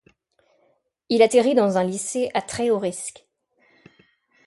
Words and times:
Il 1.09 1.21
atterrit 1.21 1.53
dans 1.53 1.77
un 1.77 1.83
lycée 1.83 2.31
à 2.33 2.41
très 2.41 2.71
haut 2.71 2.79
risques. 2.79 3.27